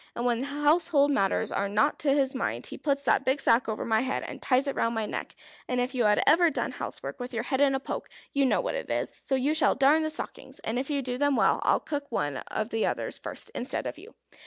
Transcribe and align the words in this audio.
And 0.15 0.25
when 0.25 0.41
household 0.41 1.11
matters 1.11 1.51
are 1.51 1.69
not 1.69 1.99
to 1.99 2.09
his 2.11 2.33
mind 2.33 2.65
he 2.65 2.75
puts 2.79 3.03
that 3.03 3.23
big 3.23 3.39
sack 3.39 3.69
over 3.69 3.85
my 3.85 4.01
head, 4.01 4.23
and 4.23 4.41
ties 4.41 4.65
it 4.65 4.73
round 4.75 4.95
my 4.95 5.05
neck. 5.05 5.35
And 5.67 5.79
if 5.79 5.93
you 5.93 6.05
had 6.05 6.23
ever 6.25 6.49
done 6.49 6.71
housework 6.71 7.19
with 7.19 7.35
your 7.35 7.43
head 7.43 7.61
in 7.61 7.75
a 7.75 7.79
poke, 7.79 8.09
you'd 8.33 8.47
know 8.47 8.61
what 8.61 8.73
it 8.73 8.89
is! 8.89 9.13
So 9.15 9.35
you 9.35 9.53
shall 9.53 9.75
darn 9.75 10.01
the 10.01 10.09
stockings, 10.09 10.57
and 10.61 10.79
if 10.79 10.89
you 10.89 11.03
do 11.03 11.19
them 11.19 11.35
well, 11.35 11.59
I'll 11.61 11.79
cook 11.79 12.07
one 12.11 12.37
of 12.49 12.71
the 12.71 12.83
others 12.83 13.19
first 13.19 13.51
instead 13.53 13.85
of 13.85 13.99
you." 13.99 14.15